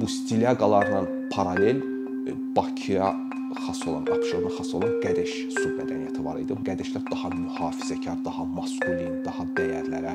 [0.00, 1.76] bu stiliaqalarla paralel
[2.28, 3.16] e, Bakıya
[3.66, 6.56] xas olan, Abşerona xas olan Qədeş submədəniyyəti var idi.
[6.68, 10.14] Qədəşlər daha mühafizəkar, daha maskulin, daha dəyərlərə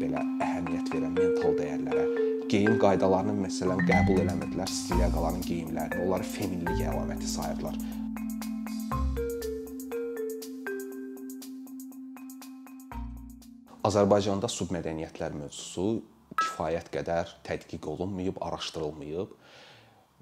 [0.00, 2.04] belə əhəmiyyət verən mental dəyərlərə,
[2.52, 7.76] geyim qaydalarını məsələn qəbul eləmədilər, stiliaqaların geyimlərini, onları feminlik əlaməti sayırdılar.
[13.82, 15.86] Azərbaycanda submədəniyyətlər mövzusu
[16.52, 19.32] kifayət qədər tədqiq olunmayıb, araşdırılmayıb.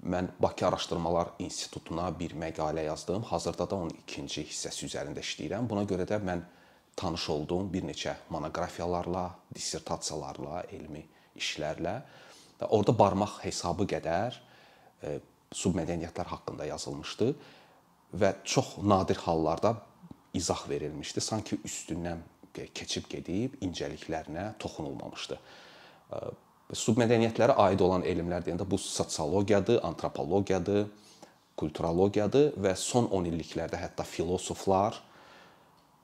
[0.01, 3.23] Mən Bakı Araşdırmalar İnstitutuna bir məqalə yazdım.
[3.23, 5.67] Hazırda da onun ikinci hissəsi üzərində işləyirəm.
[5.69, 6.41] Buna görə də mən
[6.95, 11.03] tanış olduğum bir neçə monoqrafiyalarla, dissertasiyalarla, elmi
[11.37, 11.95] işlərlə
[12.59, 14.39] və orada barmaq hesabı qədər
[15.03, 15.19] e,
[15.53, 17.31] submədəniyyətlər haqqında yazılmışdı
[18.17, 19.75] və çox nadir hallarda
[20.33, 21.21] izah verilmişdi.
[21.21, 22.23] Sanki üstündən
[22.55, 25.37] keçib gedib incəliklərinə toxunulmamışdı.
[26.71, 30.85] Submədəniyyətlərə aid olan elmlər deyəndə bu sosiologiyadır, antropologiyadır,
[31.59, 34.95] kulturologiyadır və son 10 illiklərdə hətta filosoflar,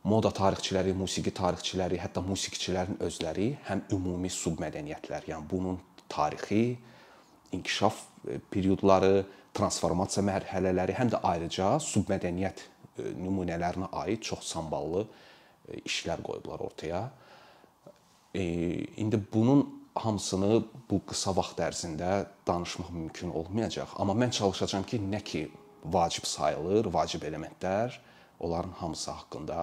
[0.08, 5.80] moda tarixçiləri, musiqi tarixçiləri, hətta musiqiçilərin özləri həm ümumi submədəniyyətlər, yəni bunun
[6.12, 6.78] tarixi,
[7.56, 9.24] inkişaf e, periodları,
[9.56, 15.08] transformasiya mərhələləri, həm də ayrıca submədəniyyət e, nümunələrinə aid çox samballı
[15.68, 17.08] E, işlər qoyublar ortaya.
[18.38, 25.22] İndi bunun hamısını bu qısa vaxt ərzində danışmaq mümkün olmayacaq, amma mən çalışacağam ki, nə
[25.24, 25.48] ki
[25.84, 27.98] vacib sayılır, vacib elementlər,
[28.40, 29.60] onların hamısı haqqında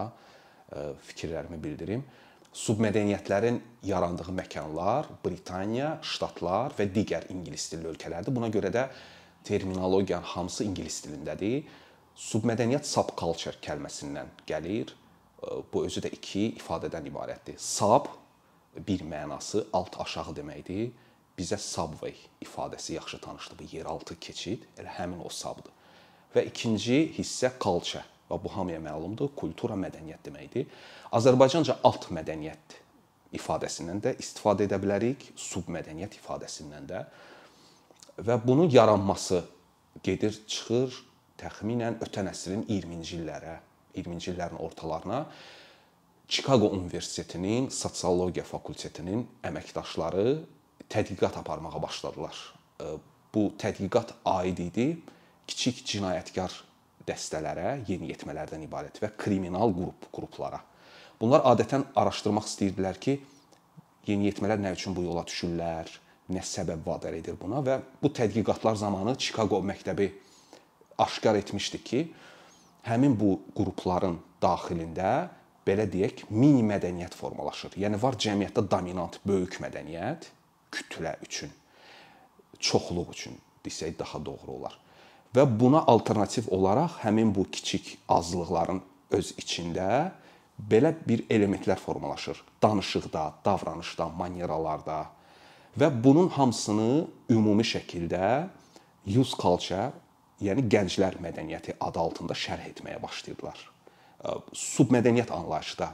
[0.73, 2.05] e, fikirlərimi bildirim.
[2.55, 8.35] Submədəniyyətlərin yarandığı məkanlar Britaniya, Ştatlar və digər ingilis dilli ölkələrdir.
[8.35, 8.89] Buna görə də
[9.45, 11.65] terminologiyanın hamısı ingilis dilindədir.
[12.15, 14.95] Submədəniyyət subculture kəlməsindən gəlir
[15.73, 17.59] bu özü də iki ifadədən ibarətdir.
[17.59, 18.07] Sub
[18.87, 20.91] bir mənası alt-aşağı deməkdir.
[21.39, 23.59] Bizə subway ifadəsi yaxşı tanışdır.
[23.59, 25.73] Bu yeraltı keçid elə həmin o subdur.
[26.35, 30.69] Və ikinci hissə culture və bu hamıya məlumdur, kultura, mədəniyyət deməkdir.
[31.15, 32.79] Azərbaycanca alt mədəniyyət
[33.35, 37.03] ifadəsindən də istifadə edə bilərik, submədəniyyət ifadəsindən də.
[38.23, 39.43] Və bunun yaranması
[40.07, 40.95] gedir, çıxır
[41.41, 43.59] təxminən ötən əsrin 20-ci illərə
[43.95, 45.25] 20-ci illərin ortalarına
[46.29, 50.39] Chicago Universitetinin sosiologiya fakültetinin əməkdaşları
[50.89, 52.39] tədqiqat aparmağa başladılar.
[53.35, 54.87] Bu tədqiqat aid idi
[55.47, 56.55] kiçik cinayətkar
[57.05, 60.63] dəstələrə, yeniyetmələrdən ibarət və kriminal qrup qruplara.
[61.21, 63.19] Bunlar adətən araşdırmaq istəyirdilər ki,
[64.09, 65.93] yeniyetmələr nə üçün bu yola düşürlər,
[66.33, 70.09] nə səbəb vadar edir buna və bu tədqiqatlar zamanı Chicago məktəbi
[71.05, 72.05] aşkar etmişdi ki,
[72.89, 75.29] həmin bu qrupların daxilində
[75.67, 77.77] belə deyək, mini mədəniyyət formalaşır.
[77.81, 80.29] Yəni var cəmiyyətdə dominant böyük mədəniyyət
[80.75, 81.53] kütlə üçün,
[82.59, 84.79] çoxluq üçün desək daha doğru olar.
[85.35, 88.83] Və buna alternativ olaraq həmin bu kiçik azlıqların
[89.17, 89.89] öz içində
[90.59, 92.39] belə bir elementlər formalaşır.
[92.63, 95.01] Danışıqda, davranışda, manyeralarda
[95.79, 98.49] və bunun hamısını ümumi şəkildə
[99.11, 99.91] use culture
[100.45, 103.74] yəni gənclər mədəniyyəti adı altında şərh etməyə başlayırdılar.
[104.55, 105.91] Submədəniyyət anlayışı da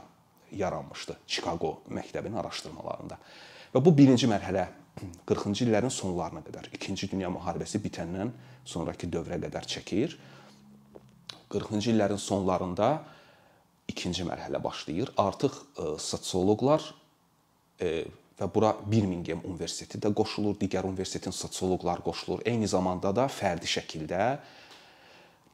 [0.55, 3.17] yaranmışdı Chicago məktəbinin araşdırmalarında.
[3.73, 4.67] Və bu birinci mərhələ
[5.29, 8.33] 40-cı illərin sonlarına qədər, 2-ci dünya müharibəsi bitəndən
[8.67, 10.17] sonrakı dövrə qədər çəkir.
[11.51, 12.91] 40-cı illərin sonlarında
[13.91, 15.13] ikinci mərhələ başlayır.
[15.19, 15.55] Artıq
[15.99, 16.83] sosioloqlar
[17.81, 22.43] və bura Birmingham Universiteti də qoşulur, digər universitetin sosioloqları qoşulur.
[22.47, 24.25] Eyni zamanda da fərdi şəkildə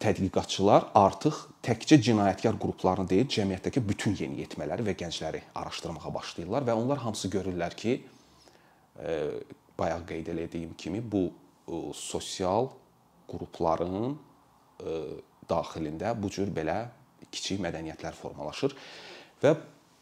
[0.01, 7.01] tədqiqatçılar artıq təkcə cinayətkar qruplarını deyil, cəmiyyətdəki bütün yeniyetmələri və gəncləri araşdırmağa başlayırlar və onlar
[7.01, 7.95] hamısı görürlər ki,
[9.01, 9.15] e,
[9.79, 12.69] bayaq qeyd etdiyim kimi bu e, sosial
[13.27, 14.99] qrupların e,
[15.49, 16.77] daxilində bu cür belə
[17.31, 18.77] kiçik mədəniyyətlər formalaşır
[19.41, 19.55] və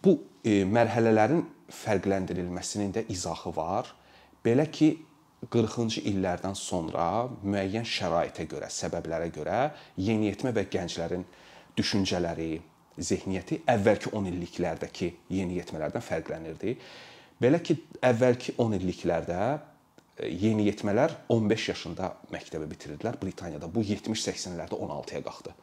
[0.03, 1.41] bu mərhələlərin
[1.73, 3.87] fərqləndirilməsinin də izahı var.
[4.45, 4.91] Belə ki,
[5.51, 9.59] 40-cı illərdən sonra müəyyən şəraitə görə, səbəblərə görə
[10.01, 11.25] yeniyetmə və gənclərin
[11.77, 12.49] düşüncələri,
[12.95, 16.75] zehniyyəti əvvəlki 10 illiklərdəki yeniyetmələrdən fərqlənirdi.
[17.41, 17.75] Belə ki,
[18.07, 23.67] əvvəlki 10 illiklərdə e, yeniyetmələr 15 yaşında məktəbi bitirdilər Britaniyada.
[23.67, 25.55] Bu 70-80-lərdə 16-ya qalxdı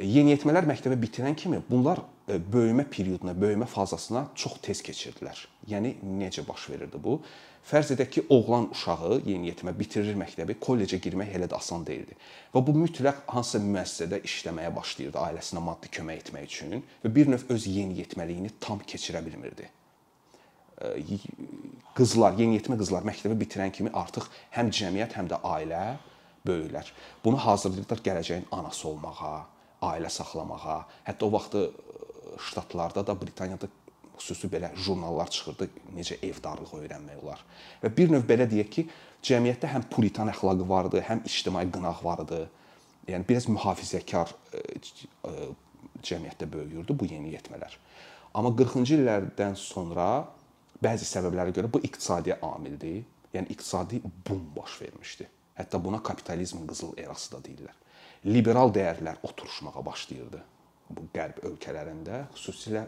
[0.00, 5.38] yeniyetmələr məktəbi bitirən kimi bunlar e, böyümə perioduna, böyümə fazasına çox tez keçirdilər.
[5.68, 7.20] Yəni necə baş verirdi bu?
[7.62, 12.16] Fərz edək ki, oğlan uşağı yeniyetmə bitirir məktəbi, kollecə girmək elə də asan deyildi.
[12.54, 17.44] Və bu mütləq hansısa müəssisədə işləməyə başlayırdı ailəsinə maddi kömək etmək üçün və bir növ
[17.54, 19.70] öz yeniyetməliyini tam keçirə bilmirdi.
[21.94, 24.26] qızlar, yeniyetmə qızlar məktəbi bitirən kimi artıq
[24.56, 25.82] həm cəmiyyət, həm də ailə
[26.46, 26.90] böyüklər.
[27.24, 29.36] Bunu hazırlayırlar gələcəyin anası olmağa,
[29.86, 30.80] ailə saxlamağa.
[31.06, 31.70] Hətta o vaxtı
[32.48, 33.68] ştatlarda da, Britaniyada
[34.18, 37.42] xüsusi belə jurnallar çıxırdı, necə evdarlıq öyrənmək olar.
[37.82, 38.84] Və bir növ belə deyək ki,
[39.24, 42.42] cəmiyyətdə həm puritan əxlaqı vardı, həm ictimai qınaq vardı.
[43.08, 44.34] Yəni biraz mühafizəkar
[46.02, 47.76] cəmiyyətdə böyüyürdü bu yeniyetmələr.
[48.34, 50.08] Amma 40-cı illərdən sonra
[50.82, 53.02] bəzi səbəblərə görə bu iqtisadi amildir.
[53.32, 55.28] Yəni iqtisadi bum baş vermişdi.
[55.56, 57.76] Hətta buna kapitalizmin qızıl erası da deyirlər.
[58.26, 60.42] Liberal dəyərlər oturuşmağa başlayırdı
[60.92, 62.84] bu qərb ölkələrində, xüsusilə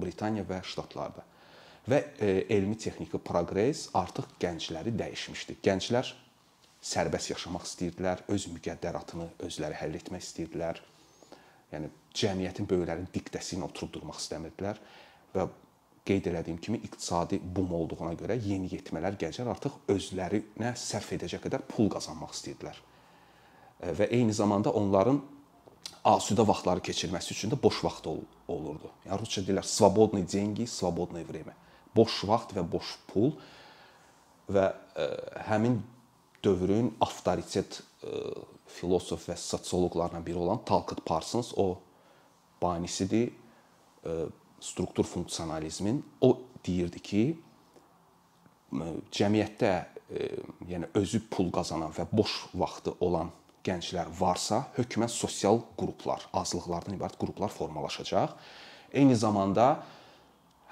[0.00, 1.24] Britaniya və ştatlarda.
[1.86, 5.58] Və e, elmi texniki proqres artıq gəncləri dəyişmişdi.
[5.62, 6.10] Gənclər
[6.86, 10.80] sərbəst yaşamaq istəyirdilər, öz müqəddəratını özləri həll etmək istəyirdilər.
[11.72, 14.82] Yəni cəmiyyətin böyüklərinin diktəsi ilə oturub durmaq istəmirdilər
[15.34, 15.46] və
[16.06, 21.90] qeyd elədiyim kimi iqtisadi bum olduğuna görə yeniyetmələr gənclər artıq özlərinə sərf edəcək qədər pul
[21.92, 22.78] qazanmaq istəyirdilər.
[23.98, 25.18] Və eyni zamanda onların
[26.07, 28.89] asudə vaxtları keçirməsi üçün də boş vaxt ol olurdu.
[29.05, 31.53] Yəni rusca deyirlər svobodnoy деньги, svobodnoy время.
[31.95, 33.35] Boş vaxt və boş pul
[34.51, 35.07] və ə,
[35.49, 35.79] həmin
[36.43, 38.17] dövrün avtoritet ə,
[38.71, 41.75] filosof və sosioloqlarından biri olan Talcott Parsons o
[42.61, 43.31] banisidir.
[44.01, 44.31] Ə,
[44.61, 46.35] struktur funksionalizmin o
[46.65, 47.23] deyirdi ki,
[49.11, 49.71] cəmiyyətdə
[50.69, 53.31] yəni özü pul qazanan və boş vaxtı olan
[53.66, 58.36] gənclər varsa, hökmən sosial qruplar, azlıqlardan ibarət qruplar formalaşacaq.
[58.92, 59.82] Eyni zamanda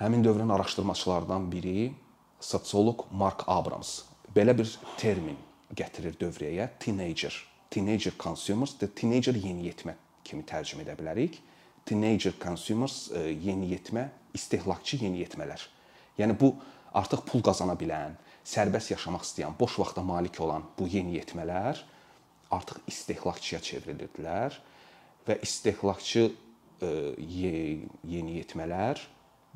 [0.00, 1.93] həmin dövrün araşdırmaçılarından biri
[2.41, 4.05] sosioloq Mark Abrams
[4.37, 5.38] belə bir termin
[5.75, 7.35] gətirir dövrəyə, teenager.
[7.70, 11.41] Teenager consumers, the teenager yeniyetmə kimi tərcümə edə bilərik
[11.85, 15.62] teenager consumers e, yeniyetmə, istehlakçı yeniyetmələr.
[16.19, 16.55] Yəni bu
[16.96, 21.82] artıq pul qazana bilən, sərbəst yaşamaq istəyən, boş vaxta malik olan bu yeniyetmələr
[22.54, 24.56] artıq istehlakçıya çevrilirdilər
[25.28, 26.90] və istehlakçı e,
[28.14, 29.02] yeniyetmələr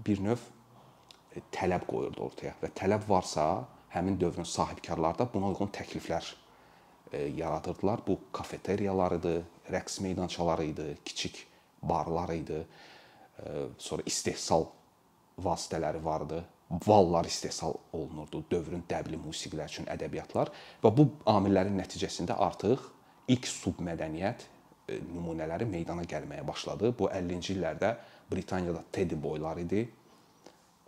[0.07, 0.43] bir növ
[1.35, 6.35] e, tələb qoyurdu ortaya və tələb varsa, həmin dövrün sahibkarları da buna uyğun təkliflər
[7.13, 8.03] yaradırdılar.
[8.07, 9.35] Bu kafeteriyalar idi,
[9.73, 11.47] rəqs meydançaları idi, kiçik
[11.83, 12.67] barlar idi.
[13.79, 14.67] Sonra istehsal
[15.41, 16.43] vasitələri vardı.
[16.71, 20.51] Vallar istehsal olunurdu dövrün dəbli musiqilər üçün ədəbiyyatlar
[20.83, 22.83] və bu amillərin nəticəsində artıq
[23.33, 24.45] ilk submədəniyyət
[24.89, 26.93] nümunələri meydana gəlməyə başladı.
[26.99, 27.95] Bu 50-ci illərdə
[28.31, 29.87] Britaniyada Teddy boylar idi.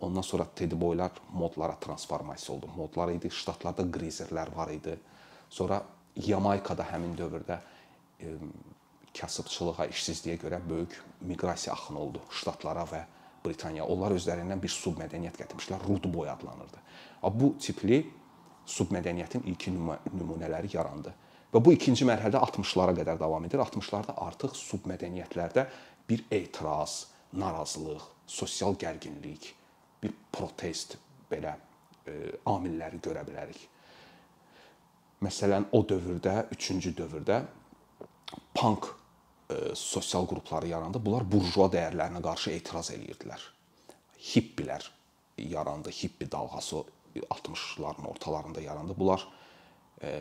[0.01, 2.69] Ondan sonra Teddy boylar modlara transformasiya oldu.
[2.75, 3.29] Modlar idi.
[3.29, 4.97] Ştatlarda grizerlər var idi.
[5.49, 5.81] Sonra
[6.15, 7.57] Yamaykada həmin dövrdə
[9.17, 10.95] kasıbçılığa, işsizliyə görə böyük
[11.27, 13.01] miqrasiya axını oldu ştatlara və
[13.45, 13.85] Britaniya.
[13.89, 16.81] Onlar özlərindən bir submədəniyyət gətirmişlər, Rud boy adlanırdı.
[17.37, 18.03] Bu tipli
[18.69, 19.79] submədəniyyətin ilkin
[20.13, 21.13] nümunələri yarandı.
[21.51, 23.59] Və bu ikinci mərhələdə 60-lara qədər davam edir.
[23.59, 25.65] 60-larda artıq submədəniyyətlərdə
[26.07, 29.51] bir etiraz, narazılıq, sosial gərginlik,
[30.03, 30.97] bir protest
[31.31, 31.55] belə
[32.07, 32.15] e,
[32.47, 33.59] amilləri görə bilərik.
[35.21, 37.43] Məsələn, o dövrdə, 3-cü dövrdə
[38.57, 39.00] punk E,
[39.75, 41.01] sosial qrupları yarandı.
[41.05, 43.43] Bunlar burjua dəyərlərinə qarşı etiraz eləyirdilər.
[44.31, 44.87] Hippilər
[45.37, 46.83] yarandı, hippi dalğası
[47.29, 48.95] 60-ların ortalarında yarandı.
[48.97, 49.27] Bunlar
[50.03, 50.11] e,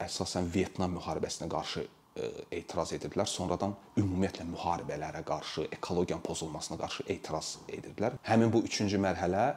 [0.00, 1.84] əsasən Vyetnam müharibəsinə qarşı
[2.16, 2.30] e,
[2.60, 3.26] etiraz edirdilər.
[3.26, 8.18] Sonradan ümumiyyətlə müharibələrə qarşı, ekologiyanın pozulmasına qarşı etiraz edirdilər.
[8.28, 9.48] Həmin bu 3-cü mərhələ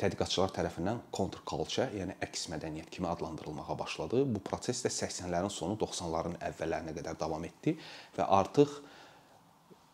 [0.00, 4.24] tədqiqatçılar tərəfindən counterculture, yəni əks mədəniyyət kimi adlandırılmağa başladı.
[4.26, 7.76] Bu proses də 80-lərin sonu 90-ların əvvəllərinə qədər davam etdi
[8.16, 8.74] və artıq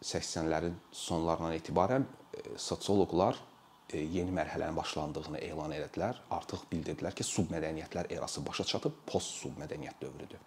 [0.01, 3.37] 80-lərin sonlarından etibarən e, sosioloqlar
[3.93, 6.23] e, yeni mərhələnin başlandığını elan etdilər.
[6.33, 10.41] Artıq bildirdilər ki, submədəniyyətlər erası başa çatıb, post-submədəniyyət dövrüdür.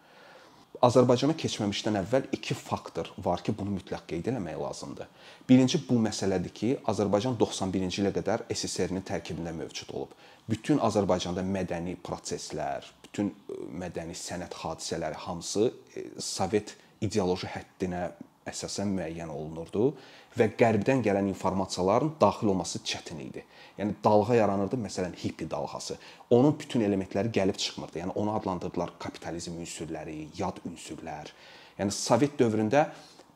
[0.81, 5.11] Azərbaycana keçməmişdən əvvəl iki faktor var ki, bunu mütləq qeyd etmək lazımdır.
[5.49, 10.15] Birinci bu məsələdir ki, Azərbaycan 91-ci ilə qədər SSR-nin tərkibində mövcud olub.
[10.49, 13.31] Bütün Azərbaycanda mədəni proseslər, bütün
[13.79, 15.69] mədəni sənət hadisələri hamısı
[16.17, 16.75] Sovet
[17.05, 18.07] ideoloji həddinə
[18.49, 19.91] əsasən müəyyən olunurdu
[20.37, 23.43] və qərbdən gələn informasiyaların daxil olması çətin idi.
[23.77, 25.97] Yəni dalğa yaranırdı, məsələn, hippi dalğası.
[26.29, 27.99] Onun bütün elementləri gəlib çıxmırdı.
[27.99, 31.31] Yəni onu adlandırdılar kapitalizm ünsürləri, yad ünsürlər.
[31.79, 32.87] Yəni Sovet dövründə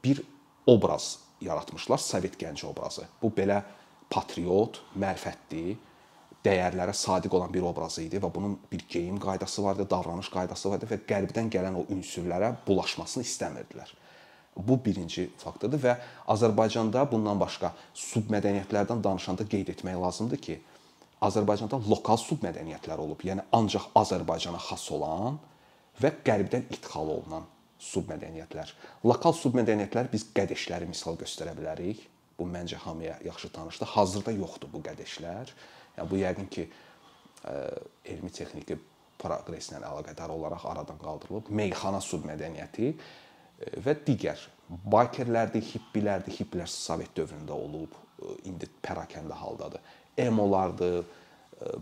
[0.04, 0.22] bir
[0.68, 3.08] obraz yaratmışlar, Sovet gənci obrazı.
[3.22, 3.64] Bu belə
[4.10, 5.78] patriot, mərifətli,
[6.46, 10.90] dəyərlərə sadiq olan bir obraz idi və bunun bir geyim qaydası vardı, davranış qaydası vardı
[10.92, 13.90] və qərbdən gələn o ünsürlərə bulaşmasını istəmirdilər.
[14.58, 15.94] Bu birinci faktordur və
[16.34, 20.58] Azərbaycanda bundan başqa submədəniyyətlərdən danışanda qeyd etmək lazımdır ki,
[21.28, 23.22] Azərbaycanda lokal submədəniyyətlər olub.
[23.26, 25.38] Yəni ancaq Azərbaycana xas olan
[26.02, 27.48] və qərbdən idxal olunan
[27.82, 28.74] submədəniyyətlər.
[29.06, 32.04] Lokal submədəniyyətlər biz qədəşləri misal göstərə bilərik.
[32.38, 33.94] Bu məncə hamıya yaxşı tanışdır.
[33.96, 35.54] Hazırda yoxdur bu qədəşlər.
[35.98, 37.54] Yəni bu yəqin ki ə,
[38.14, 38.78] elmi texniki
[39.18, 41.50] proqresslə əlaqədar olaraq aradan qaldırılıb.
[41.50, 42.92] Meyxana submədəniyyəti
[43.58, 46.36] və digər bikerlərdir, hippilərdir.
[46.42, 47.96] Hippilər Sovet dövründə olub,
[48.46, 49.84] indi pərakəndə haldadır.
[50.18, 51.06] Emolardır,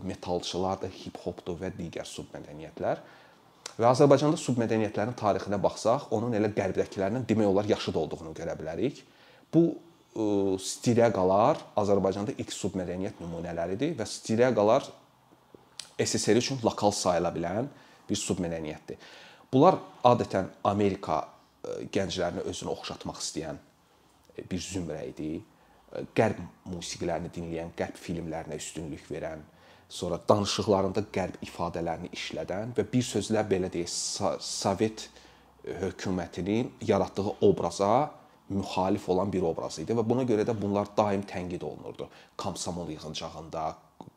[0.06, 3.02] metalçılardır, hip-hopdur və digər submədəniyyətlər.
[3.76, 9.02] Və Azərbaycanda submədəniyyətlərin tarixinə baxsaq, onun elə qərbdəkilərindən demək olar yaşıd olduğunu görə bilərik.
[9.52, 9.66] Bu
[10.62, 14.86] stilyaqalar Azərbaycanda ilk submədəniyyət nümunələridir və stilyaqalar
[16.00, 17.68] SSR üçün lokal sayıla bilən
[18.08, 18.96] bir submədəniyyətdir.
[19.52, 19.76] Bunlar
[20.08, 21.20] adətən Amerika
[21.92, 23.60] gənclərini özünə oxşatmaq istəyən
[24.50, 25.30] bir zümrə idi.
[26.16, 29.44] Qərb musiqilərini dinləyən, qərb filmlərinə üstünlük verən,
[29.88, 33.92] sonra danışıqlarında qərb ifadələrini işlədən və bir sözlə belə deyək,
[34.42, 35.08] Sovet
[35.66, 38.10] hökumətinin yaratdığı obraza
[38.48, 42.08] müxalif olan bir obraz idi və buna görə də bunlar daim tənqid olunurdu.
[42.38, 43.64] Komsomol yığıncağında,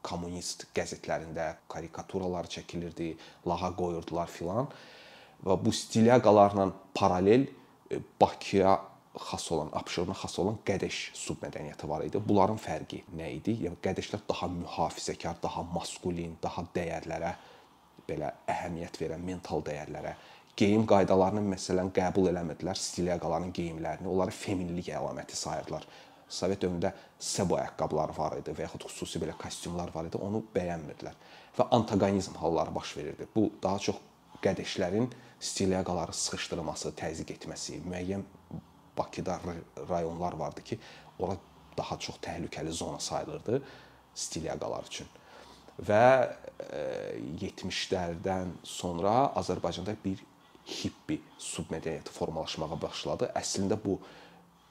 [0.06, 3.16] kommunist qəzetlərində karikaturalar çəkilirdi,
[3.48, 4.70] lağa qoyurdular filan.
[5.46, 7.48] Və bu stilyaqalarla paralel
[7.92, 8.78] e, Bakıya
[9.20, 12.22] xas olan, Abşerona xas olan qədəş submədəniyyəti var idi.
[12.26, 13.56] Bunların fərqi nə idi?
[13.66, 17.32] Yəni qədəşlər daha mühafizəkar, daha maskulin, daha dəyərlərə
[18.10, 20.16] belə əhəmiyyət verən mental dəyərlərə
[20.60, 25.86] geyim qaydalarını məsələn qəbul eləmirdilər, stilyaqaların geyimlərini, onları feminlik əlaməti sayırdılar.
[26.30, 31.16] Sovet dövründə sebo ayaqqabıları var idi və yaxud xüsusi belə kostyumlar var idi, onu bəyənmirdilər
[31.58, 33.28] və antagonizm halları baş verirdi.
[33.36, 34.04] Bu daha çox
[34.44, 38.26] qədəşlərin stilyaqaları sıxışdırılması, təzyiq etməsi, müəyyən
[38.98, 39.40] Bakıda
[39.90, 40.80] rayonlar vardı ki,
[41.20, 41.38] ora
[41.78, 43.62] daha çox təhlükəli zona sayılırdı
[44.16, 45.08] stilyaqalar üçün.
[45.80, 46.36] Və
[47.40, 50.20] 70-lərdən e, sonra Azərbaycanda bir
[50.68, 53.30] hippi submədəniyyəti formalaşmağa başladı.
[53.40, 53.96] Əslində bu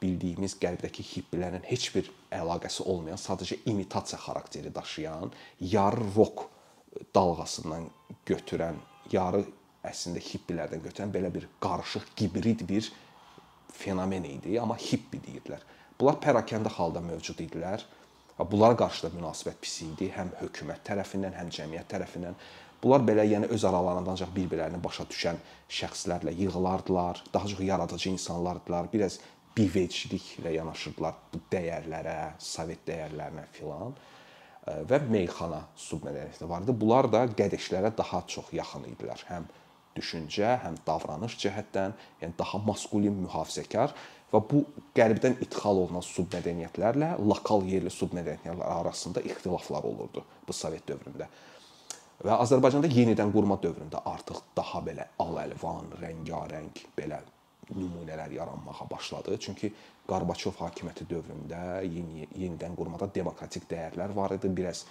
[0.02, 6.44] bildiyimiz qərbdəki hippilərin heç bir əlaqəsi olmayan, sadəcə imitasiya xarakteri daşıyan, yarı rok
[7.14, 7.88] dalğasından
[8.28, 8.78] götürən,
[9.12, 9.44] yarı
[9.88, 12.90] əslində hippilərdən götürən belə bir qarışıq gibrid bir
[13.72, 15.62] fenomen idi, amma hippi deyirdilər.
[15.98, 17.84] Bunlar pərakəndə halda mövcud idilər.
[18.38, 22.36] Bunlara qarşı da münasibət pis idi, həm hökumət tərəfindən, həm cəmiyyət tərəfindən.
[22.82, 25.40] Bunlar belə yəni öz aralarında ancaq bir-birlərini başa düşən
[25.80, 27.24] şəxslərlə yığılardılar.
[27.34, 28.92] Daha çox yaradıcı insanlardılar.
[28.92, 29.18] Biraz
[29.56, 33.98] bivecliklə yanaşırdılar bu dəyərlərə, sovet dəyərlərinə filan
[34.88, 36.74] və meyxana submədəniyyəti var idi.
[36.82, 39.24] Bunlar da qədəşlərə daha çox yaxın idilər.
[39.30, 39.48] Həm
[39.98, 43.94] düşüncə, həm davranış cəhətdən, yəni daha maskulin, mühafizəkar
[44.32, 44.62] və bu
[44.96, 51.28] qərbdən idxal olunan submədəniyyətlərlə lokal yerli submədəniyyətlər arasında ixtilaflar olurdu bu Sovet dövründə.
[52.26, 57.22] Və Azərbaycanda yenidən qurma dövründə artıq daha belə al-əlvan, rəngarəng belə
[57.74, 59.36] nümunələr yaranmağa başladı.
[59.40, 59.72] Çünki
[60.08, 64.86] Qarbaçov hakimiyyəti dövründə yeni yenidən qurmada demokratik dəyərlər var idi, biraz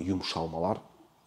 [0.00, 0.80] yumşalmalar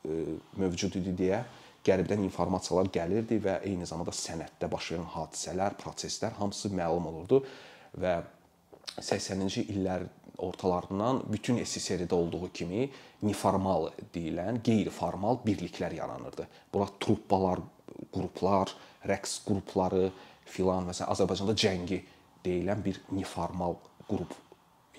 [0.05, 0.23] e,
[0.57, 1.43] mövcud idi deyə
[1.85, 7.43] qərbdən informasiyalar gəlirdi və eyni zamanda sənətdə baş verən hadisələr, proseslər hamısı məlum olurdu
[8.01, 8.17] və
[8.97, 10.07] 80-ci illər
[10.37, 12.89] ortalarından bütün SSR-də olduğu kimi
[13.23, 16.47] neformal deyilən, qeyri-formal birliklər yaranırdı.
[16.73, 17.61] Bura truppalar,
[18.13, 18.73] qruplar,
[19.07, 20.09] rəqs qrupları
[20.45, 22.01] filan məsələn Azərbaycanda cəngi
[22.45, 23.77] deyilən bir neformal
[24.09, 24.33] qrup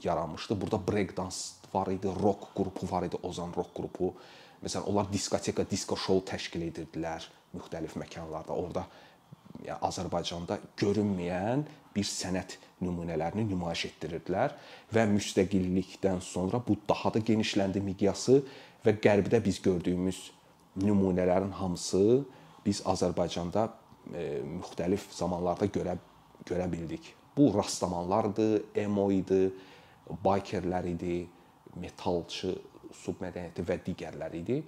[0.02, 0.60] yaranmışdı.
[0.60, 4.12] Burada break dance var idi, rock qrupu var idi, Ozan rock qrupu.
[4.64, 7.24] Məsələn, onlar diskoteka, disko show təşkil edirdilər
[7.54, 8.56] müxtəlif məkanlarda.
[8.56, 8.86] Orda
[9.64, 11.64] yəni Azərbaycanda görünməyən
[11.96, 14.54] bir sənət nümunələrini nümayiş etdirirdilər
[14.92, 18.42] və müstəqillikdən sonra bu daha da genişləndi miqyası
[18.84, 20.18] və qərbdə biz gördüyümüz
[20.82, 22.24] nümunələrin hamısı
[22.66, 23.70] biz Azərbaycanda
[24.12, 25.96] müxtəlif zamanlarda görə
[26.46, 27.14] görə bildik.
[27.36, 29.50] Bu rastlamanlardı, emo idi,
[30.24, 31.16] bikerlər idi,
[31.80, 32.54] metalçı
[33.02, 34.60] submədəniyyəti və digərləri idi.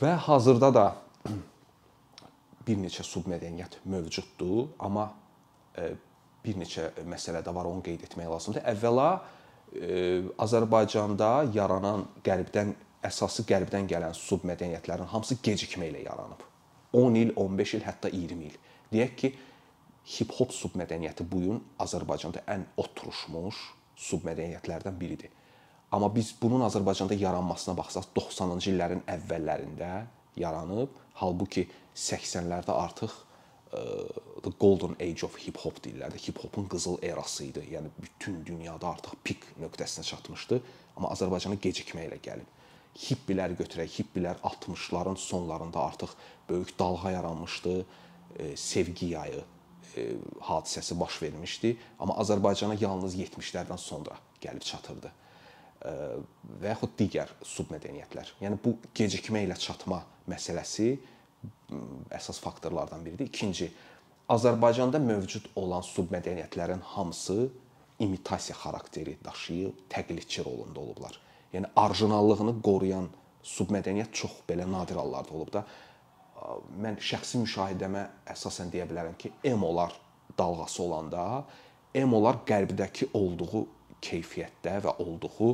[0.00, 0.86] Və hazırda da
[2.66, 5.10] bir neçə submədəniyyət mövcuddur, amma
[5.76, 5.92] e,
[6.42, 8.64] bir neçə məsələ də var, onu qeyd etmək lazımdır.
[8.72, 9.98] Əvvəla e,
[10.42, 12.74] Azərbaycanda yaranan qərbdən
[13.06, 16.42] əsası qərbdən gələn submədəniyyətlərin hamısı gecikmə ilə yaranıb.
[16.92, 18.56] 10 il, 15 il, hətta 20 il.
[18.92, 19.32] Deyək ki,
[20.16, 23.60] hip-hop submədəniyyəti bu gün Azərbaycanda ən oturmuş
[24.02, 25.30] submədəniyyətlərdən biridir.
[25.92, 29.90] Amma biz bunun Azərbaycanda yaranmasına baxsaq 90-cı illərin əvvəllərində
[30.40, 33.12] yaranıb, halbuki 80-lərdə artıq
[34.42, 36.16] the golden age of hip hop deyirlər.
[36.26, 37.62] Hip hopun qızıl erası idi.
[37.72, 40.60] Yəni bütün dünyada artıq pik nöqtəsinə çatmışdı,
[40.96, 42.48] amma Azərbaycana gecikmə ilə gəlib.
[42.98, 43.90] Hippiləri götürək.
[43.98, 46.14] Hippilər 60-ların sonlarında artıq
[46.48, 47.86] böyük dalğa yaranmışdı.
[48.38, 49.44] E, sevgi yayı
[49.96, 55.12] e, hadisəsi baş vermişdi, amma Azərbaycana yalnız 70-lərdən sonra gəlib çatırdı.
[55.84, 55.94] E,
[56.62, 58.36] və yaxud digər submədəniyyətlər.
[58.40, 60.94] Yəni bu gecikmə ilə çatma məsələsi
[62.12, 63.26] əsas faktorlardan biridir.
[63.26, 63.72] İkinci,
[64.32, 67.50] Azərbaycanda mövcud olan submədəniyyətlərin hamısı
[68.00, 71.18] imitasiya xarakteri daşıyıb, təqlidçi rolunda olublar.
[71.52, 73.08] Yəni orijinallığını qoruyan
[73.44, 75.64] submədəniyyət çox belə nadir hallarda olub da.
[76.82, 79.92] Mən şəxsi müşahidəmə əsasən deyə bilərəm ki, emolar
[80.38, 81.44] dalğası olanda
[81.94, 83.66] emolar qərbdəki olduğu
[84.02, 85.52] keyfiyyətdə və olduğu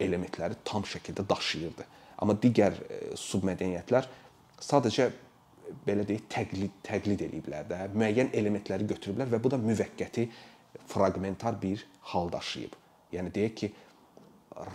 [0.00, 1.84] elementləri tam şəkildə daşıyırdı.
[2.22, 2.78] Amma digər
[3.18, 4.08] submədəniyyətlər
[4.62, 5.10] sadəcə
[5.86, 10.26] belə deyək, təqlid təqlid eləyiblər də, müəyyən elementləri götürüblər və bu da müvəqqəti
[10.90, 12.74] fraqmentar bir hal daşıyıb.
[13.14, 13.70] Yəni deyək ki,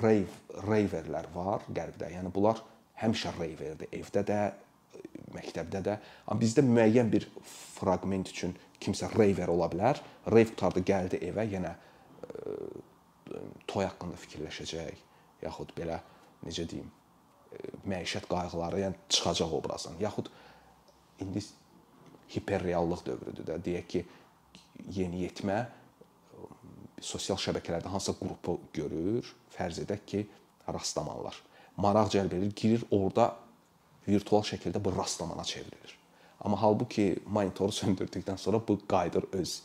[0.01, 0.27] rave
[0.67, 2.11] raverlər var qərbdə.
[2.15, 2.61] Yəni bunlar
[2.99, 4.39] həmişə raverdir, evdə də,
[5.35, 5.97] məktəbdə də.
[6.27, 7.27] Amma bizdə müəyyən bir
[7.77, 10.01] fraqment üçün kimsə raver ola bilər.
[10.27, 12.29] Rave qutardı, gəldi evə, yenə ə,
[13.35, 15.03] e, toy haqqında fikirləşəcək,
[15.45, 15.99] yaxud belə
[16.45, 16.89] necə deyim,
[17.53, 19.99] e, məişət qayğıları, yəni çıxacaq obrazdan.
[20.03, 20.31] Yaxud
[21.23, 21.43] indi
[22.35, 23.59] hiperreallıq dövrüdür də.
[23.65, 24.05] Deyək ki,
[24.99, 25.59] yeniyetmə
[27.05, 30.25] sosial şəbəkələrdə hansısa qrupu görür, fərz edək ki,
[30.73, 31.37] rastlamanlar.
[31.79, 33.31] Maraq cəlb edir, girir orada
[34.07, 35.95] virtual şəkildə bu rastlamana çevrilir.
[36.39, 39.55] Amma halbuki monitoru söndürdükdən sonra bu qayıdır öz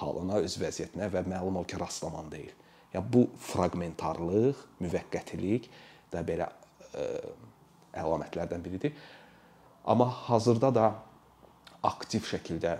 [0.00, 2.52] halına, öz vəziyyətinə və məlum ol ki, rastlaman deyil.
[2.94, 5.66] Yəni bu fraqmentarlıq, müvəqqətilik
[6.12, 7.06] də belə ə,
[8.02, 8.94] əlamətlərdən biridir.
[9.84, 10.86] Amma hazırda da
[11.84, 12.74] aktiv şəkildə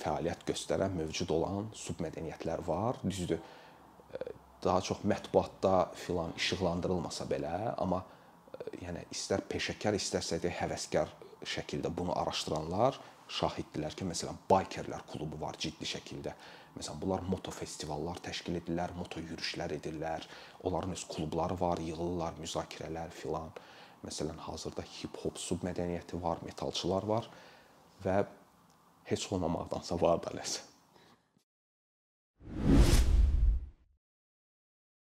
[0.00, 3.00] fəaliyyət göstərən, mövcud olan submədəniyyətlər var.
[3.04, 4.22] Düzdür, e,
[4.64, 11.12] daha çox mətbuatda filan işıqlandırılmasa belə, amma e, yəni istər peşəkar, istərsə də həvəskar
[11.46, 16.32] şəkildə bunu araşdıranlar şahiddirlər ki, məsələn, baykerlər klubu var ciddi şəkildə.
[16.78, 20.24] Məsələn, bunlar moto festivallar təşkil edirlər, moto yürüşlər edirlər.
[20.64, 23.52] Onların öz klubları var, yığılırlar, müzakirələr filan.
[24.06, 27.28] Məsələn, hazırda hip-hop submədəniyyəti var, metalçılar var
[28.04, 28.22] və
[29.10, 30.60] heç olmamaqdansa var da eləsə.